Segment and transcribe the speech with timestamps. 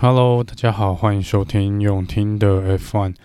[0.00, 3.16] Hello，大家好，欢迎收听永听的 F1。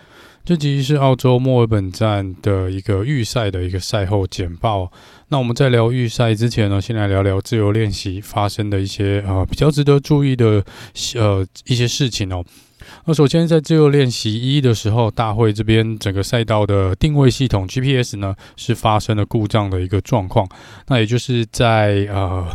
[0.44, 4.90] 这集是澳洲墨尔本站的一个预赛的一个赛后简报。
[5.28, 10.64] 那我们在聊预赛之前呢，先来聊聊自由练习发生的一些呃比较值得注意的
[11.14, 12.44] 呃一些事情哦。
[13.06, 20.48] 那首先在自由练习一的时候，大会这边整个赛道的定位系统 GPS 呢是发生了故障的一个状况。
[20.88, 22.46] 那也就是在呃。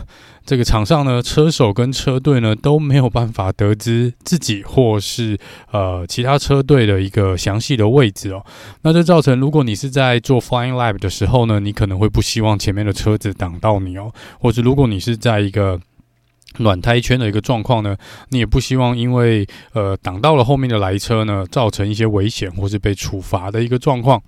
[0.45, 5.37] 这个场上呢，车手跟车队呢都没有办法得知自己或是
[5.69, 8.43] 呃其他车队的一个详细的位置哦。
[8.81, 15.79] 那这造成，如果你是在做 flying lap 的时候呢，你可能会不希望前面的车子挡到你哦，或者如果你是在一个
[16.57, 17.95] 暖胎圈的一个状况呢，
[18.29, 24.21] 你也不希望因为呃挡到了后面的来车呢，造成一些危险或是被处罚的一个状况。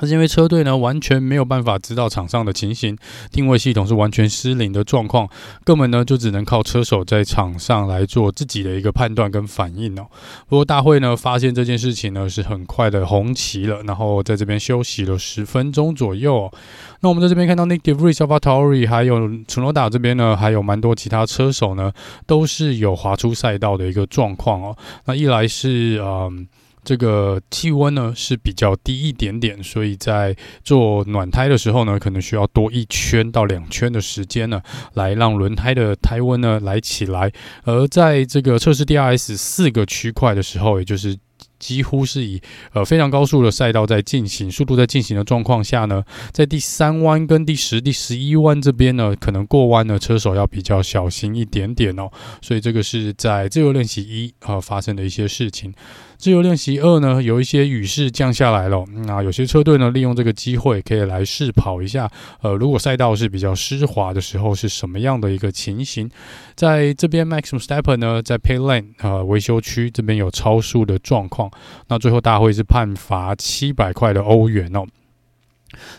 [0.00, 2.96] 那是因为车队呢完全没有办法知道场上的情形，
[3.30, 5.28] 定位系统是完全失灵的状况，
[5.64, 10.06] 根本呢就只能靠车手在场上来做自己的一个判断跟反应哦。
[10.48, 16.52] 不过大会呢发现这件事情呢是很快的红旗了，然后在这边休息了十分钟左右哦。
[17.00, 21.92] 那我们在这边看到 Nick DeVries、a l f a t o r i 还有 Tsunoda 这边呢，还有蛮多其他车手呢
[22.26, 24.76] 都是有滑出赛道的一个状况哦。
[25.04, 26.48] 那一来是嗯。
[26.84, 34.60] 这个气温呢是比较低一点点，所以在做暖胎的时候呢，可能需要多一圈到两圈的时间呢，
[34.92, 37.32] 来让轮胎的胎温呢来起来。
[37.64, 41.16] 而在这个测试 DRS 四个区块的时候，也就是。
[41.64, 42.38] 几乎是以
[42.74, 52.10] 呃非常高速的赛道在进行，速度在进行的状况下呢，在第三弯跟第十、第十一弯这边呢，可能过弯呢车手要比较小心一点点哦。
[52.42, 55.72] 所以这个是在自由练习一啊发生的一些事情。
[56.18, 62.10] 自由练习二呢，有一些雨势降下来了，那有些车队呢利用这个机会可以来试跑一下。
[62.40, 66.08] 呃，如果赛道是比较湿滑的时候，是什么样的一个情形？
[66.54, 71.50] 在这边，Max Verstappen 呢在 Pit Lane 啊维修区这边有超速的状况。
[71.88, 74.84] 那最后大会是判罚七百块的欧元哦。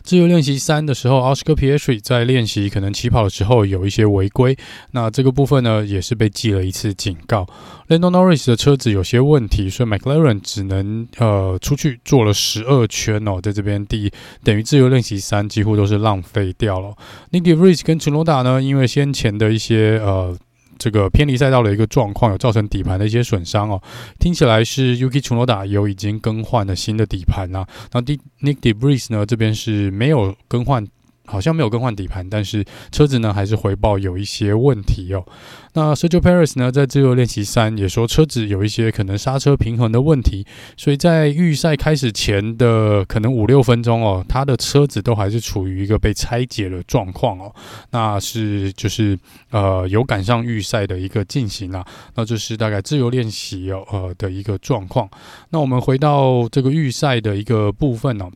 [0.03, 4.57] 自由练习三的时候，Oscar Piatri 在练习可能起跑的时候有一些违规，
[4.91, 7.45] 那这个部分呢也是被记了一次警告。
[7.89, 14.09] Lando Norris 的车子有些问题，所以 McLaren 只能呃出去做了十二圈哦，在这边第
[14.45, 16.95] 等于自由练习三几乎都是浪费掉了。
[17.31, 20.37] Nyck de Vries 跟 Tsunoda 呢，因为先前的一些呃。
[20.77, 23.81] 这个偏离赛道的一个状况，有造成底盘的一些损伤哦。
[24.19, 27.67] 听起来是 Yuki Tsunoda 有已经更换了新的底盘啦。
[27.91, 30.85] 那 Nick Debris 呢，这边是没有更换。
[31.25, 35.25] 好像没有更换底盘，但是车子呢还是回报有一些问题哦。
[35.73, 40.45] 那 Sergio Perez 呢，在自由练习三也说车子有一些可能刹车平衡的问题，
[40.77, 47.53] 所以在预赛开始前的可能五六分钟哦，他的车子都还是处于一个被拆解的状况哦。
[47.91, 49.19] 那是就是
[49.51, 51.85] 呃有赶上预赛的一个进行啦。
[52.15, 55.09] 那这是大概自由练习哦呃的一个状况。
[55.49, 58.31] 那我们回到这个预赛的一个部分哦。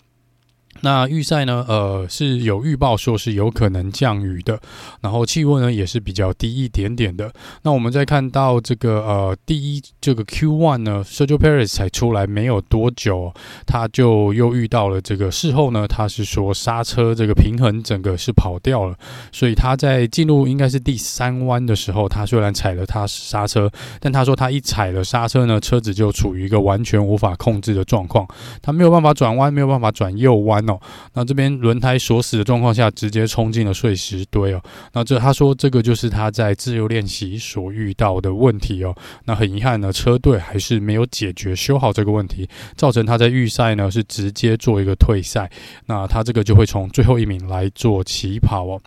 [0.82, 4.58] 那预赛呢，呃，是有预报说是有可能降雨的，
[5.02, 7.30] 然后气温呢也是比较低一点点的。
[7.64, 13.34] 那我们再看到这个呃第一这个 Q1 呢，Sergio Perez 才出来没有多久，
[13.66, 18.96] 他就又遇到了这个事后呢，他是说刹车这个平衡整个是跑掉了，
[19.34, 23.70] 所以他在进入应该是第三弯的时候，他虽然踩了他刹车，
[24.00, 28.26] 但他说他一踩了刹车呢，车子就处于一个完全无法控制的状况，
[28.62, 30.69] 他没有办法转弯，没有办法转右弯。
[31.14, 34.62] 那这边轮胎锁死的状况下，直接冲进了碎石堆哦。
[34.92, 38.94] 那这他说这个就是他在自由练习所遇到的问题哦。
[39.24, 45.50] 那很遗憾呢，车队还是没有解决修好这个问题，造成他在预赛呢是直接做一个退赛。
[45.86, 48.82] 那他这个就会从最后一名来做起跑哦。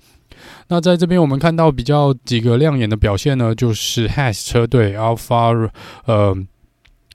[0.68, 5.70] 那在这边我们看到比较几个亮眼的表现呢，就是 Has 车队 Alfa
[6.06, 6.36] 呃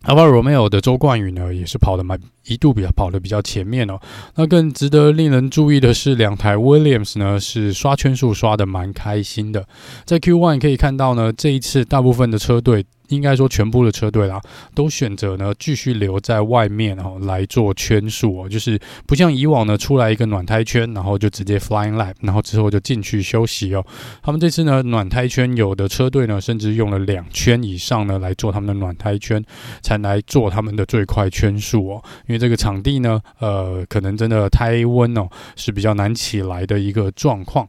[0.07, 2.17] 阿巴罗梅尔的周冠宇呢也是跑的蛮。
[2.47, 3.99] 一度比较跑的比较前面哦，
[4.35, 9.67] 那更值得令人注意的是，两台 Williams 呢是刷圈数刷的蛮开心的。
[10.05, 14.41] 在 Q One 可以看到呢，这一次大部分的车队应该说全部的车队啦，
[14.73, 23.85] 都选择呢继续留在外面哦来做圈数哦，就是不像以往呢出来一个暖胎圈，然后就直接 flying lap，然后之后就进去休息哦。
[24.21, 29.43] 他们这次呢暖胎圈有的车队呢甚至用了两圈以上呢来做他们的暖胎圈，
[29.81, 32.03] 才来做他们的最快圈数哦。
[32.27, 37.67] 因为这个场地呢，呃，可能真的胎温哦是比较难起来的一个状况。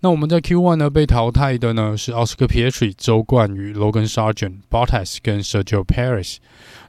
[0.00, 6.38] 那我们在 Q1 呢被淘汰的呢是 Oscar Pietri、周冠宇、Logan Sargent、Bottas 跟 Sergio p a r i s。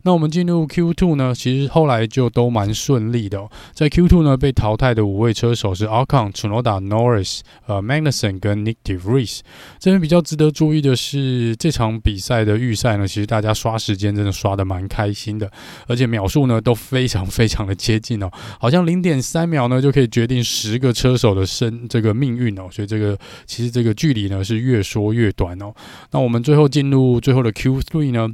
[0.04, 3.50] 那我们进入 Q2 呢，其实后来就都蛮顺利的哦。
[3.74, 9.40] 在 Q2 呢，被淘汰的五位车手是 Ocon、Tsunoda、Norris、呃 Magnussen 跟 Nick de Vries。
[9.80, 15.52] 这边比较值得注意的是，这场比赛的预赛呢，其实大家刷时间真的刷得蛮开心的，
[15.88, 18.30] 而且秒数呢都非常非常的接近哦，
[18.60, 22.68] 好像零点三秒呢就可以决定十个车手的生这个命运哦。
[22.72, 25.74] 所以这个其实这个距离呢是越缩越短哦。
[26.12, 28.30] 那我们最后进入最后的 Q3 呢？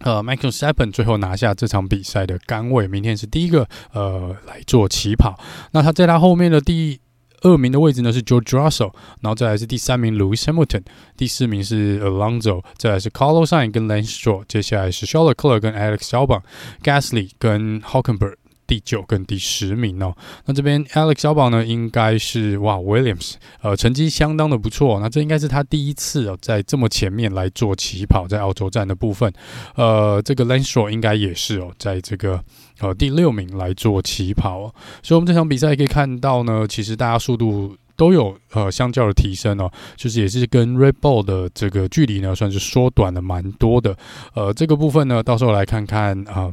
[0.00, 5.38] 呃，Michael s e p p e n 最后拿下这场比赛的杆位，明天是第一个呃来做起跑。
[5.72, 7.00] 那他在他后面的第
[7.42, 10.82] 二名的位置呢是 George Russell，然后再来是第三名 Louis Hamilton，
[11.16, 18.34] 第四名是 Alonso，再来是 Carlos Sainz 跟 Lance Stroll，接下来是 Charles Leclerc 跟 Alex Albon，Gasly 跟 Hockenberg。
[18.68, 23.32] 第九跟第十名哦，那这边 Alex 小宝呢，应该是哇 Williams，
[23.62, 25.00] 呃，成绩相当的不错。
[25.00, 29.32] 那这应该是他第一次哦，在这么前面来做起跑，在澳洲站的部分。
[29.74, 32.44] 呃，这个 Lance Stroll 应该也是哦，在这个
[32.80, 34.74] 呃第六名来做起跑哦。
[35.02, 43.96] 所以，我们这场比赛可以看到呢，其实大家速度都有呃相较的提升哦，就是也是跟 Red Bull 的这个距离呢，算是缩短了蛮多的。
[44.34, 46.52] 呃，这个部分呢，到时候来看看啊。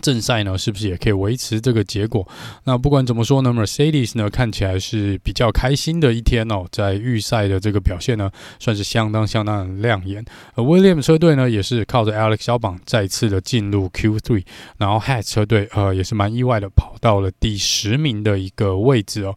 [0.00, 2.26] 正赛呢，是不是也可以维持这个结果？
[2.64, 10.24] 那不管怎么说呢，Mercedes 呢看起来是比较开心的一天哦，在预赛的这个表现呢，算是相当相当的亮眼。
[10.54, 14.44] 而 William 车队呢，也是靠着 Alex 小榜再次的进入 Q3，
[14.78, 19.36] 然后 h a t 车队呃也是蛮意外的跑到了第十名的一个位置哦。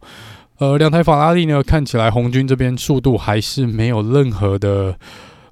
[0.58, 4.98] 呃，两台法拉利呢，看起来红军这边速度还是没有任何的。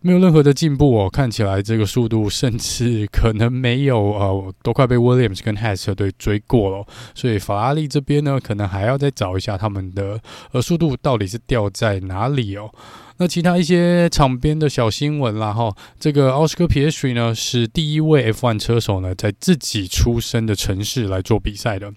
[0.03, 10.21] 没有任何的进步哦，看起来这个速度甚至可能没有呃，都快被 Williams 跟 Haas 车队追过了，所以法拉利这边呢，可能还要再找一下他们的
[10.53, 12.71] 呃速度到底是掉在哪里哦。
[13.19, 21.93] 那其他一些场边的小新闻啦哈，这个 Oscar Piastri 呢是第一位 F1 车手呢在自己出生的城市来做比赛的。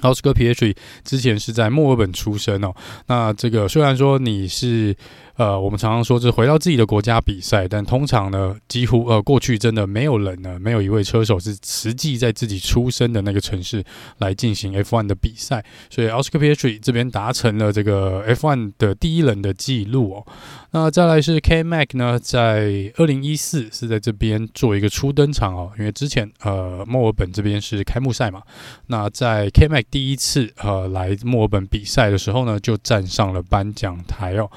[0.00, 0.74] 奥斯卡皮耶水
[1.04, 2.74] 之前是在墨尔本出生哦。
[3.06, 4.96] 那这个虽然说你是
[5.36, 13.82] 呃，我们常常说是回到自己的国家比赛，但通常呢，几乎呃过去真的没有人呢，没有一位车手是实际在自己出生的那个城市
[14.18, 15.64] 来进行 F1 的比赛。
[15.88, 20.26] 所以奥斯卡皮耶水这边达成了这个 F1 的第一人的记录哦。
[20.72, 28.42] 那再来是 K Mac 呢，在二零一四是在这边做一个初登场哦，因为之前呃墨尔本这边是开幕赛嘛。
[28.88, 34.50] 那在 K Mac 第一次呃来墨尔本比赛的时候呢，就站上了颁奖台哦。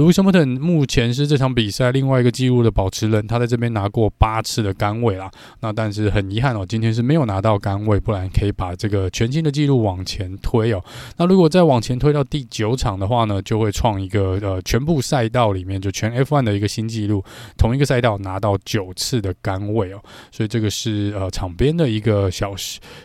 [0.00, 5.30] Lewis Hamilton 目前是这场比赛另外一个纪录的保持人，他在这边拿过八次的杆位啦。
[5.60, 10.82] 那但是很遗憾哦，今天是没有拿到杆位，不然可以把这个全新的纪录往前推哦。
[11.18, 17.22] 那如果再往前推到第九场的话呢，就会创一个呃全部赛道里面就全 F1 的一个新纪录，
[17.58, 20.00] 同一个赛道拿到九次的杆位哦。
[20.32, 22.54] 所以这个是呃场边的一个小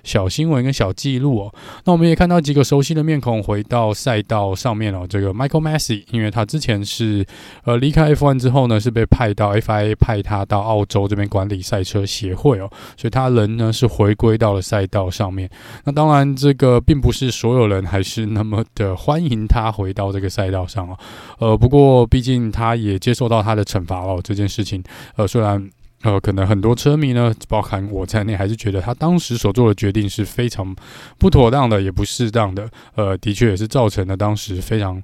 [0.05, 1.53] 小新闻跟小记录哦。
[1.83, 6.84] 那我们也看到几个熟悉的面孔回到赛道上面哦，这个 Michael Masi，因为他之前。
[6.85, 7.25] 是
[7.63, 15.49] 呃离开 F1 之后呢，是被派到 FIA 派他到澳洲这边管理赛车协会哦，所以他人呢是回归到了赛道上面。
[15.83, 20.97] 那当然，这个并不是所有人还是那么的欢迎他回到这个赛道上哦。
[21.39, 24.83] 呃，不过毕竟他也接受到他的惩罚了这件事情。
[25.15, 25.69] 呃，虽然
[26.03, 30.75] 呃可能很多车迷呢，包含我在内，还是觉得他当时所做的决定是非常
[31.17, 32.69] 不妥当的，也不适当的。
[32.95, 35.01] 呃，的确也是造成了当时非常。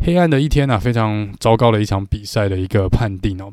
[0.00, 3.52] 黑暗的一天啊，非常糟糕的一场比赛的一个判定哦。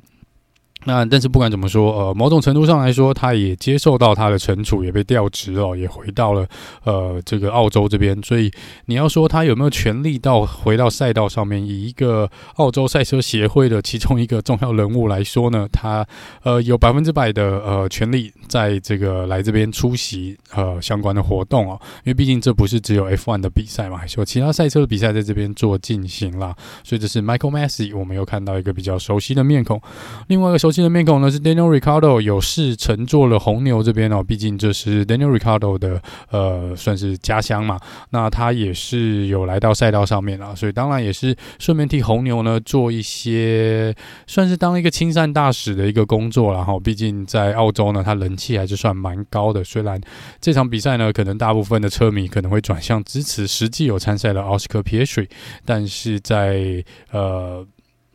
[0.86, 6.48] 那但是不管怎么说，呃，某种程度上来说，他也接受到他的惩处，也被调职哦，也回到了
[6.84, 8.16] 呃这个澳洲这边。
[8.22, 8.52] 所以
[8.86, 16.06] 你要说他有没有权利到回到赛道上面，以一个澳洲赛车协会的其中一个重要人物来说呢，他
[16.44, 26.56] 呃有百分之百的呃权利在这个来这边出席呃相关的活动哦，因为毕竟这不是只有 F1 的比赛嘛，还是有其他赛车的比赛在这边做进行啦。
[26.84, 29.82] 所以这是 Michael Massey，我们又看到一个比较熟悉的面孔，
[30.28, 30.86] 另外一个熟新。
[30.86, 37.80] 的面孔呢是 Daniel Ricardo，有事乘坐了红牛这边哦，毕竟这是 Daniel Ricardo 的呃算是家乡嘛。
[38.12, 43.96] 那他也是有来到赛道上面啊，所以当然也是顺便替红牛呢做一些
[44.28, 46.80] 算是当一个亲善大使的一个工作了哈。
[46.80, 49.64] 毕竟在澳洲呢，他人气还是算蛮高的。
[49.64, 50.00] 虽然
[50.40, 55.28] 这场比赛呢，可能大部分的车迷可能会转向支持实际有参赛的 Oscar Piastri，
[55.66, 57.66] 但是在呃。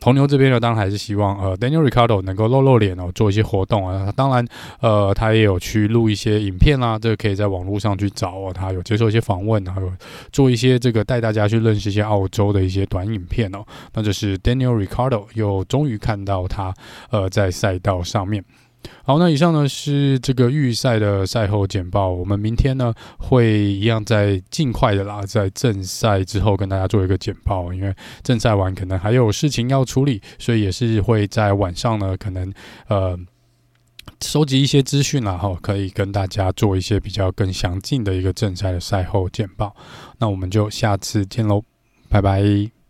[0.03, 4.11] 红牛这边呢，当然还是希望呃，Daniel Ricardo 能够露露脸哦，做一些活动啊。
[4.15, 4.45] 当然，
[4.79, 8.51] 呃，他也有去录一些影片啦，这个可以在网络上去找哦。
[8.51, 9.91] 他有接受一些访问，还有
[10.31, 13.63] 做一些这个带大家去认识一些澳洲的一些短影片哦。
[13.93, 16.73] 那就是 Daniel Ricardo 又终于看到他
[17.11, 18.43] 呃在赛道上面。
[19.03, 22.09] 好，那以上呢是这个预赛的赛后简报。
[22.09, 27.73] 我们明天呢会一样在尽快的啦，在正赛之后跟大家做一个简报。
[27.73, 32.51] 因为正赛完可能还有事情要处理，所以也是会在晚上呢可能
[32.87, 33.17] 呃
[34.21, 39.75] 收集一些资讯啦，哈，可以跟大家做一些比较更详尽的一个正赛的赛后简报。
[40.19, 41.63] 那我们就下次见喽，
[42.09, 42.80] 拜拜。